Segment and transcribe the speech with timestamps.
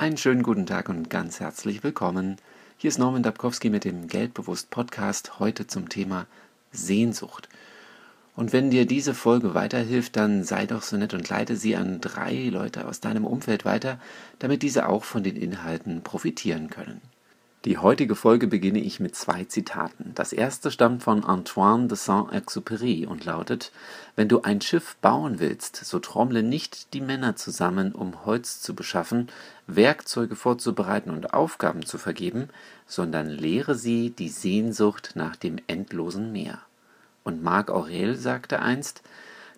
[0.00, 2.36] Einen schönen guten Tag und ganz herzlich willkommen.
[2.76, 6.28] Hier ist Norman Dabkowski mit dem Geldbewusst Podcast heute zum Thema
[6.70, 7.48] Sehnsucht.
[8.36, 12.00] Und wenn dir diese Folge weiterhilft, dann sei doch so nett und leite sie an
[12.00, 13.98] drei Leute aus deinem Umfeld weiter,
[14.38, 17.00] damit diese auch von den Inhalten profitieren können.
[17.64, 20.12] Die heutige Folge beginne ich mit zwei Zitaten.
[20.14, 23.72] Das erste stammt von Antoine de Saint-Exupéry und lautet:
[24.14, 28.76] Wenn du ein Schiff bauen willst, so trommle nicht die Männer zusammen, um Holz zu
[28.76, 29.26] beschaffen,
[29.66, 32.48] Werkzeuge vorzubereiten und Aufgaben zu vergeben,
[32.86, 36.60] sondern lehre sie die Sehnsucht nach dem endlosen Meer.
[37.24, 39.02] Und Marc Aurel sagte einst: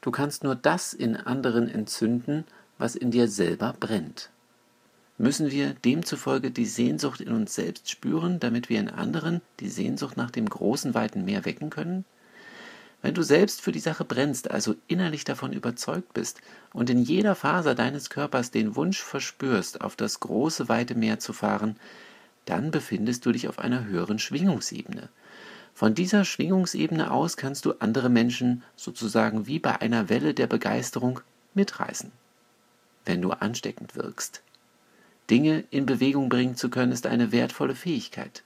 [0.01, 2.45] Du kannst nur das in anderen entzünden,
[2.79, 4.31] was in dir selber brennt
[5.21, 10.17] müssen wir demzufolge die Sehnsucht in uns selbst spüren, damit wir in anderen die Sehnsucht
[10.17, 12.07] nach dem großen, weiten Meer wecken können?
[13.03, 16.41] Wenn du selbst für die Sache brennst, also innerlich davon überzeugt bist
[16.73, 21.35] und in jeder Faser deines Körpers den Wunsch verspürst, auf das große, weite Meer zu
[21.35, 21.77] fahren,
[22.47, 25.11] dann befindest du dich auf einer höheren Schwingungsebene.
[25.75, 31.21] Von dieser Schwingungsebene aus kannst du andere Menschen sozusagen wie bei einer Welle der Begeisterung
[31.53, 32.11] mitreißen,
[33.05, 34.43] wenn du ansteckend wirkst.
[35.31, 38.43] Dinge in Bewegung bringen zu können, ist eine wertvolle Fähigkeit.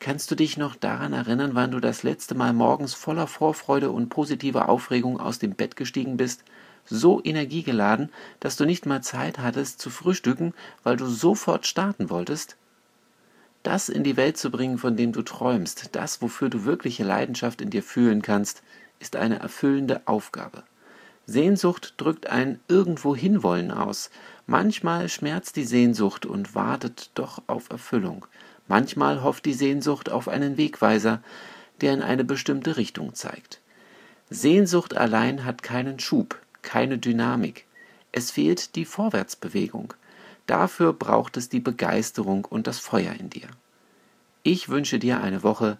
[0.00, 4.08] Kannst du dich noch daran erinnern, wann du das letzte Mal morgens voller Vorfreude und
[4.08, 6.44] positiver Aufregung aus dem Bett gestiegen bist,
[6.84, 12.56] so energiegeladen, dass du nicht mal Zeit hattest zu frühstücken, weil du sofort starten wolltest?
[13.62, 17.62] Das in die Welt zu bringen, von dem du träumst, das, wofür du wirkliche Leidenschaft
[17.62, 18.62] in dir fühlen kannst,
[18.98, 20.64] ist eine erfüllende Aufgabe.
[21.26, 24.10] Sehnsucht drückt ein irgendwo hinwollen aus.
[24.46, 28.26] Manchmal schmerzt die Sehnsucht und wartet doch auf Erfüllung.
[28.68, 31.22] Manchmal hofft die Sehnsucht auf einen Wegweiser,
[31.80, 33.60] der in eine bestimmte Richtung zeigt.
[34.30, 37.66] Sehnsucht allein hat keinen Schub, keine Dynamik.
[38.12, 39.94] Es fehlt die Vorwärtsbewegung.
[40.46, 43.48] Dafür braucht es die Begeisterung und das Feuer in dir.
[44.42, 45.78] Ich wünsche dir eine Woche,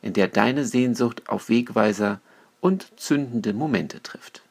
[0.00, 2.20] in der deine Sehnsucht auf Wegweiser
[2.60, 4.42] und zündende Momente trifft.